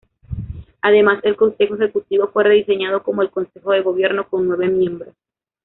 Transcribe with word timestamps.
Además, 0.81 1.19
el 1.23 1.35
consejo 1.35 1.75
ejecutivo 1.75 2.27
fue 2.33 2.43
rediseñado 2.45 3.03
como 3.03 3.21
el 3.21 3.29
consejo 3.29 3.71
de 3.73 3.83
gobierno, 3.83 4.27
con 4.27 4.47
nueve 4.47 4.67
miembros. 4.67 5.13